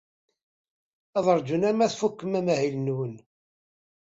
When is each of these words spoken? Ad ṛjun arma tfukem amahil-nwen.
Ad 1.17 1.25
ṛjun 1.37 1.67
arma 1.69 1.87
tfukem 1.91 2.37
amahil-nwen. 2.39 3.13